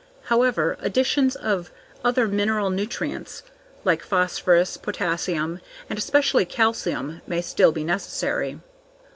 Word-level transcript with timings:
However, 0.33 0.77
additions 0.79 1.35
of 1.35 1.69
other 2.03 2.27
mineral 2.27 2.71
nutrients 2.71 3.43
like 3.85 4.01
phosphorus, 4.01 4.75
potassium, 4.75 5.59
and 5.91 5.99
especially 5.99 6.43
calcium 6.43 7.21
may 7.27 7.41
still 7.43 7.71
be 7.71 7.83
necessary. 7.83 8.57